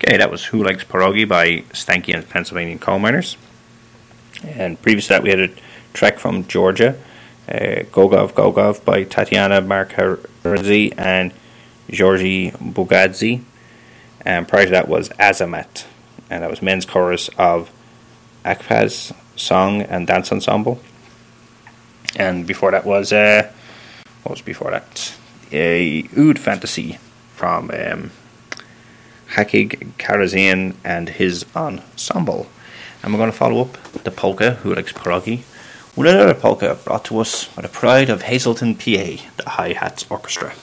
Okay, 0.07 0.19
that 0.19 0.31
was 0.31 0.45
Who 0.45 0.63
Likes 0.63 0.85
Pierogi 0.85 1.27
by 1.27 1.61
Stanky 1.73 2.15
and 2.15 2.29
Pennsylvania 2.29 2.77
Coal 2.77 2.99
Miners. 2.99 3.39
And 4.43 4.81
previous 4.83 5.07
to 5.07 5.15
that, 5.15 5.23
we 5.23 5.31
had 5.31 5.41
a 5.41 5.49
track 5.95 6.19
from 6.19 6.47
Georgia, 6.47 6.99
uh, 7.49 7.85
Gogov 7.91 8.33
Gogov 8.33 8.85
by 8.85 9.05
Tatiana 9.05 9.63
Markaradze 9.63 10.93
and 10.99 11.33
Georgi 11.89 12.51
Bugadze. 12.51 13.41
And 14.21 14.47
prior 14.47 14.67
to 14.67 14.71
that 14.73 14.89
was 14.89 15.09
Azamat, 15.09 15.87
and 16.29 16.43
that 16.43 16.51
was 16.51 16.61
men's 16.61 16.85
chorus 16.85 17.31
of 17.39 17.71
Akpaz 18.45 19.17
Song 19.37 19.81
and 19.81 20.07
Dance 20.07 20.31
Ensemble. 20.31 20.83
And 22.15 22.47
before 22.47 22.73
that 22.73 22.85
was, 22.85 23.11
uh, 23.11 23.51
what 24.23 24.33
was 24.33 24.43
before 24.43 24.71
that? 24.71 25.15
A 25.51 26.07
Oud 26.19 26.39
Fantasy 26.39 26.99
from 27.33 27.71
um, 27.71 28.11
Hakig 29.35 29.93
Karazian 29.99 30.75
and 30.85 31.09
his 31.09 31.45
ensemble. 31.57 32.47
And 33.03 33.13
we're 33.13 33.19
going 33.19 33.31
to 33.31 33.37
follow 33.37 33.61
up 33.61 34.03
the 34.05 34.11
polka, 34.11 34.55
who 34.55 34.75
likes 34.75 34.93
pierogi, 34.93 35.43
with 35.97 36.09
another 36.09 36.35
polka 36.35 36.75
brought 36.85 37.05
to 37.07 37.19
us 37.19 37.47
by 37.49 37.63
the 37.63 37.69
pride 37.69 38.11
of 38.11 38.23
Hazleton, 38.23 38.75
PA, 38.75 39.23
the 39.37 39.45
Hi 39.47 39.73
Hats 39.73 40.07
Orchestra. 40.09 40.55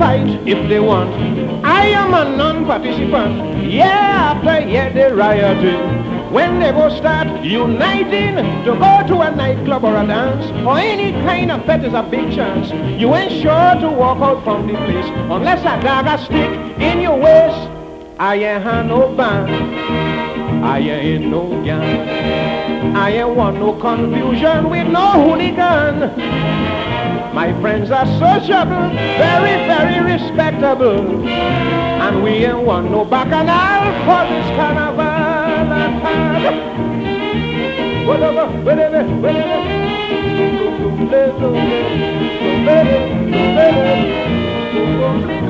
Fight 0.00 0.26
if 0.48 0.60
they 0.70 0.80
want. 0.80 1.10
I 1.62 1.84
am 1.88 2.14
a 2.14 2.24
non-participant. 2.34 3.70
Yeah, 3.70 4.32
after 4.32 4.66
year 4.66 4.90
they 4.94 5.12
rioting. 5.12 6.08
When 6.32 6.58
they 6.58 6.72
go 6.72 6.88
start 6.88 7.28
uniting 7.44 8.36
to 8.64 8.72
go 8.84 8.92
to 9.10 9.20
a 9.20 9.30
nightclub 9.34 9.84
or 9.84 9.96
a 9.96 10.06
dance 10.06 10.46
or 10.66 10.78
any 10.78 11.12
kind 11.26 11.50
of 11.50 11.66
fete 11.66 11.84
is 11.84 11.92
a 11.92 12.02
big 12.02 12.32
chance. 12.34 12.70
You 13.00 13.14
ain't 13.14 13.32
sure 13.42 13.74
to 13.82 13.88
walk 14.02 14.20
out 14.22 14.42
from 14.42 14.66
the 14.68 14.74
place 14.74 15.10
unless 15.36 15.60
a 15.60 15.76
dagger 15.84 16.22
stick 16.24 16.50
in 16.80 17.02
your 17.02 17.18
waist. 17.18 17.68
I 18.18 18.36
ain't 18.36 18.62
had 18.62 18.86
no 18.86 19.14
band. 19.14 19.50
I 20.64 20.78
ain't 20.78 21.26
no 21.26 21.42
gang. 21.62 22.96
I 22.96 23.10
ain't 23.10 23.36
want 23.36 23.58
no 23.58 23.74
confusion 23.74 24.70
with 24.70 24.88
no 24.88 25.06
hooligan. 25.24 26.89
My 27.32 27.52
friends 27.60 27.90
are 27.90 28.06
sociable, 28.18 28.90
very, 29.18 29.66
very 29.66 30.00
respectable. 30.02 31.28
And 31.28 32.22
we 32.24 32.30
ain't 32.44 32.58
want 32.62 32.90
no 32.90 33.04
bacchanal 33.04 33.92
for 34.04 34.24
this 34.28 34.46
carnival. 34.56 35.10
Whatever, 38.06 38.46
whatever, 38.64 39.04
So 45.40 45.49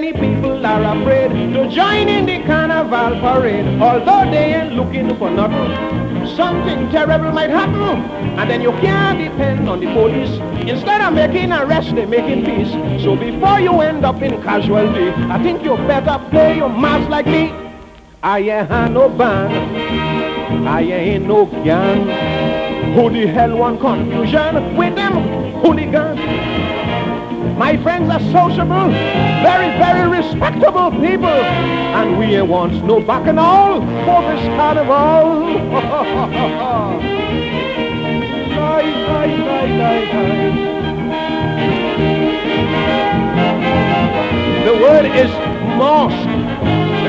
many 0.00 0.18
people 0.18 0.64
are 0.64 0.82
afraid 0.96 1.28
to 1.52 1.68
join 1.68 2.08
in 2.08 2.24
the 2.24 2.38
carnival 2.46 3.20
parade, 3.20 3.66
although 3.82 4.30
they 4.30 4.54
ain't 4.54 4.72
looking 4.72 5.14
for 5.18 5.28
nothing. 5.28 5.70
Something 6.36 6.88
terrible 6.90 7.32
might 7.32 7.50
happen, 7.50 8.00
and 8.38 8.50
then 8.50 8.62
you 8.62 8.72
can't 8.84 9.18
depend 9.18 9.68
on 9.68 9.80
the 9.80 9.92
police. 9.92 10.30
Instead 10.66 11.02
of 11.02 11.12
making 11.12 11.52
arrests, 11.52 11.92
they're 11.92 12.06
making 12.06 12.46
peace. 12.46 12.72
So 13.04 13.14
before 13.14 13.60
you 13.60 13.78
end 13.82 14.06
up 14.06 14.22
in 14.22 14.40
casualty, 14.42 15.10
I 15.34 15.42
think 15.42 15.62
you 15.62 15.76
better 15.76 16.18
play 16.30 16.56
your 16.56 16.70
mask 16.70 17.10
like 17.10 17.26
me. 17.26 17.52
I 18.22 18.38
ain't 18.38 18.94
no 18.94 19.06
band, 19.10 20.66
I 20.66 20.80
ain't 20.80 21.26
no 21.26 21.44
gang. 21.44 22.94
Who 22.94 23.10
the 23.10 23.26
hell 23.26 23.54
want 23.54 23.80
confusion 23.80 24.76
with 24.76 24.94
them 24.96 25.14
hooligans? 25.60 26.49
My 27.60 27.76
friends 27.82 28.08
are 28.08 28.20
sociable, 28.32 28.88
very, 29.44 29.68
very 29.76 30.08
respectable 30.08 30.90
people. 30.92 31.28
And 31.28 32.18
we 32.18 32.40
want 32.40 32.82
no 32.86 33.00
bacchanal 33.00 33.82
for 34.06 34.22
this 34.22 34.40
carnival. 34.56 35.26
The 44.64 44.74
word 44.76 45.04
is 45.04 45.30
mosque, 45.76 46.30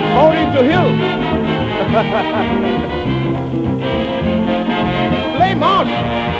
according 0.02 0.52
to 0.56 0.64
Hill. 0.70 0.92
Play 5.38 5.54
mosque. 5.56 6.31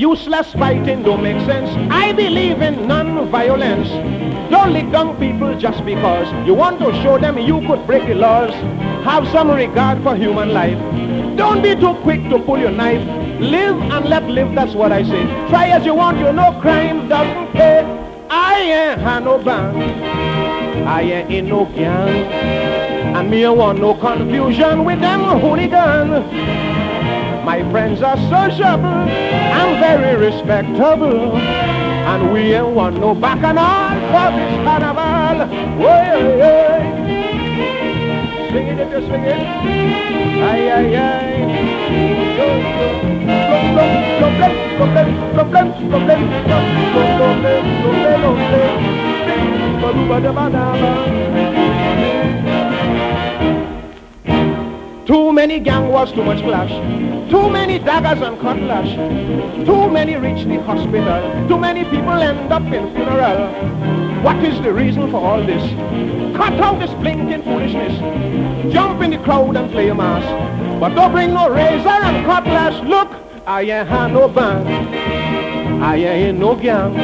Useless 0.00 0.50
fighting 0.54 1.02
don't 1.02 1.22
make 1.22 1.38
sense. 1.44 1.68
I 1.92 2.14
believe 2.14 2.62
in 2.62 2.88
non-violence. 2.88 3.90
Don't 4.50 4.72
lick 4.72 4.90
down 4.90 5.14
people 5.18 5.54
just 5.58 5.84
because 5.84 6.26
you 6.46 6.54
want 6.54 6.78
to 6.78 6.90
show 7.02 7.18
them 7.18 7.36
you 7.36 7.60
could 7.66 7.86
break 7.86 8.06
the 8.06 8.14
laws. 8.14 8.50
Have 9.04 9.28
some 9.28 9.50
regard 9.50 10.02
for 10.02 10.16
human 10.16 10.54
life. 10.54 10.78
Don't 11.36 11.60
be 11.60 11.74
too 11.76 11.92
quick 11.96 12.22
to 12.30 12.38
pull 12.38 12.58
your 12.58 12.70
knife. 12.70 13.06
Live 13.40 13.76
and 13.76 14.08
let 14.08 14.24
live, 14.24 14.54
that's 14.54 14.72
what 14.72 14.90
I 14.90 15.02
say. 15.02 15.22
Try 15.50 15.68
as 15.68 15.84
you 15.84 15.94
want, 15.94 16.16
you 16.16 16.32
know 16.32 16.58
crime 16.62 17.06
doesn't 17.06 17.52
pay. 17.52 17.80
I 18.30 18.58
ain't 18.58 19.00
had 19.02 19.24
no 19.24 19.36
band. 19.36 19.76
I 20.88 21.02
ain't 21.02 21.30
in 21.30 21.48
no 21.50 21.66
gang. 21.66 22.24
And 23.16 23.30
me 23.30 23.44
I 23.44 23.50
want 23.50 23.80
no 23.80 23.92
confusion 23.92 24.86
with 24.86 25.00
them 25.02 25.40
hooligan. 25.40 26.88
My 27.44 27.68
friends 27.70 28.02
are 28.02 28.16
sociable, 28.28 28.86
I'm 28.86 29.80
very 29.80 30.16
respectable, 30.16 31.36
and 31.36 32.32
we 32.32 32.54
ain't 32.54 32.68
want 32.68 32.98
no 33.00 33.14
bacchanal 33.14 33.90
for 34.12 34.30
this 34.36 34.54
carnival. 34.64 35.48
Oy 35.80 36.06
oy 36.16 36.42
oy! 36.42 36.82
Swing 38.50 38.66
it 38.66 38.80
if 38.80 38.90
you 38.92 39.00
swing 39.06 39.24
it. 39.24 39.46
Ay, 40.42 40.70
ay, 40.70 40.96
ay. 40.96 41.30
Too 55.06 55.32
many 55.32 55.58
gang 55.58 55.88
was 55.88 56.12
too 56.12 56.22
much 56.22 56.40
flash. 56.42 57.09
Too 57.30 57.48
many 57.48 57.78
daggers 57.78 58.20
and 58.26 58.40
cutlass. 58.40 58.88
Too 59.64 59.88
many 59.88 60.16
reach 60.16 60.44
the 60.46 60.60
hospital. 60.62 61.48
Too 61.48 61.58
many 61.58 61.84
people 61.84 62.10
end 62.10 62.52
up 62.52 62.64
in 62.64 62.92
funeral. 62.92 63.46
What 64.24 64.44
is 64.44 64.60
the 64.60 64.72
reason 64.72 65.08
for 65.12 65.20
all 65.20 65.40
this? 65.40 65.62
Cut 66.36 66.54
out 66.54 66.80
this 66.80 66.92
blinking 66.94 67.44
foolishness. 67.44 68.72
Jump 68.72 69.00
in 69.02 69.12
the 69.12 69.18
crowd 69.18 69.56
and 69.56 69.70
play 69.70 69.90
a 69.90 69.94
mass. 69.94 70.24
But 70.80 70.96
don't 70.96 71.12
bring 71.12 71.32
no 71.32 71.48
razor 71.48 71.88
and 71.88 72.26
cutlass. 72.26 72.82
Look, 72.84 73.08
I 73.46 73.62
ain't 73.62 73.88
had 73.88 74.08
no 74.12 74.28
band. 74.28 74.66
I 75.84 75.96
ain't 75.96 76.38
no 76.38 76.56
gang. 76.56 76.94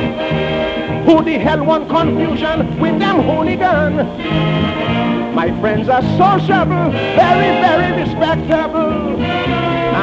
Who 1.06 1.22
the 1.22 1.38
hell 1.38 1.64
want 1.64 1.88
confusion 1.88 2.80
with 2.80 2.98
them 2.98 3.22
hooligan? 3.22 3.96
My 5.36 5.56
friends 5.60 5.88
are 5.88 6.02
sociable, 6.18 6.90
very, 7.14 7.60
very 7.62 8.02
respectable. 8.02 9.16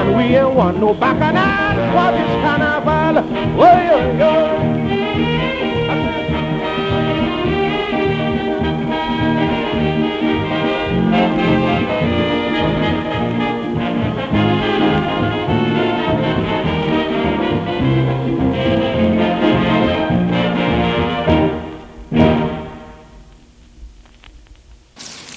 And 0.03 0.17
we 0.17 0.35
ain't 0.35 0.53
want 0.53 0.81
no 0.81 0.93
bacchanal 0.93 1.79
for 1.93 2.11
this 2.11 2.27
carnival. 2.43 3.23
Oy, 3.63 3.87
oy, 3.89 4.67
oy. 4.67 4.72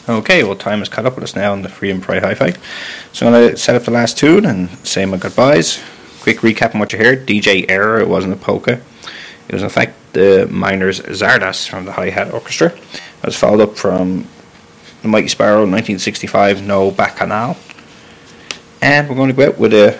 Okay, 0.09 0.44
well, 0.44 0.54
time 0.54 0.78
has 0.78 0.88
caught 0.88 1.04
up 1.04 1.16
with 1.16 1.24
us 1.24 1.34
now 1.34 1.50
on 1.50 1.62
the 1.62 1.68
Freedom 1.68 2.00
Fry 2.00 2.20
Hi-Fi. 2.20 2.52
So 3.12 3.26
I'm 3.26 3.32
going 3.32 3.50
to 3.50 3.57
set 3.57 3.74
up 3.74 3.82
the 3.82 3.90
last 3.90 4.16
tune 4.16 4.46
and 4.46 4.70
say 4.86 5.04
my 5.04 5.16
goodbyes. 5.16 5.82
Quick 6.20 6.38
recap 6.38 6.74
on 6.74 6.80
what 6.80 6.92
you 6.92 7.00
heard. 7.00 7.26
DJ 7.26 7.68
Error, 7.68 7.98
it 7.98 8.09
wasn't 8.09 8.32
a 8.32 8.36
polka. 8.36 8.80
It 9.48 9.52
was 9.52 9.64
in 9.64 9.68
fact 9.68 9.94
the 10.12 10.46
Miners 10.48 11.00
Czardas 11.00 11.68
from 11.68 11.86
the 11.86 11.92
Hi-Hat 11.92 12.32
Orchestra. 12.32 12.68
It 12.68 13.26
was 13.26 13.36
followed 13.36 13.61
up 13.61 13.76
from 13.76 14.28
the 15.02 15.09
Mighty 15.09 15.26
Sparrow 15.26 15.66
1965, 15.66 16.64
No 16.64 16.92
Bacchanal. 16.92 17.57
And 18.80 19.09
we're 19.09 19.16
going 19.16 19.30
to 19.30 19.34
go 19.34 19.48
out 19.48 19.59
with 19.59 19.74
a 19.74 19.98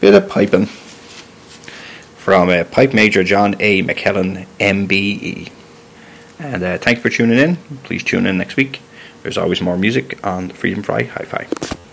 bit 0.00 0.14
of 0.14 0.26
piping 0.26 0.66
from 2.16 2.48
uh, 2.48 2.64
Pipe 2.64 2.94
Major 2.94 3.22
John 3.22 3.56
A. 3.60 3.82
MacLellan, 3.82 4.46
MBE. 4.58 5.52
And 6.38 6.62
uh, 6.62 6.78
thanks 6.78 7.02
for 7.02 7.10
tuning 7.10 7.38
in. 7.38 7.56
Please 7.82 8.02
tune 8.02 8.24
in 8.24 8.38
next 8.38 8.56
week. 8.56 8.80
There's 9.24 9.38
always 9.38 9.62
more 9.62 9.78
music 9.78 10.20
on 10.22 10.50
Freedom 10.50 10.82
Fry 10.82 11.04
Hi 11.04 11.24
Fi. 11.24 11.83